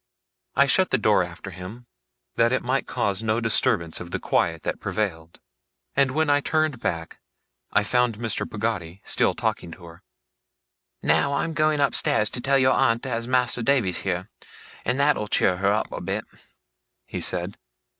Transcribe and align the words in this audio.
I 0.55 0.65
shut 0.65 0.89
the 0.89 0.97
door 0.97 1.21
after 1.23 1.51
him, 1.51 1.85
that 2.35 2.51
it 2.51 2.63
might 2.63 2.87
cause 2.87 3.21
no 3.21 3.39
disturbance 3.39 3.99
of 3.99 4.09
the 4.09 4.17
quiet 4.19 4.63
that 4.63 4.79
prevailed; 4.79 5.39
and 5.95 6.09
when 6.09 6.27
I 6.27 6.39
turned 6.41 6.79
back, 6.79 7.19
I 7.71 7.83
found 7.83 8.17
Mr. 8.17 8.49
Peggotty 8.49 9.03
still 9.05 9.35
talking 9.35 9.69
to 9.73 9.85
her. 9.85 10.03
'Now, 11.03 11.35
I'm 11.35 11.51
a 11.51 11.53
going 11.53 11.79
upstairs 11.79 12.31
to 12.31 12.41
tell 12.41 12.57
your 12.57 12.73
aunt 12.73 13.05
as 13.05 13.27
Mas'r 13.27 13.61
Davy's 13.63 13.99
here, 13.99 14.27
and 14.85 14.99
that'll 14.99 15.27
cheer 15.27 15.57
her 15.57 15.71
up 15.71 15.91
a 15.91 16.01
bit,' 16.01 16.25
he 17.05 17.21
said. 17.21 17.59